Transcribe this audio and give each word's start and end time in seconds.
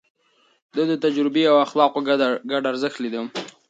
ده 0.75 0.83
د 0.91 0.93
تجربې 1.03 1.43
او 1.51 1.55
اخلاقو 1.65 1.99
ګډ 2.51 2.63
ارزښت 2.71 2.97
ليده. 3.03 3.21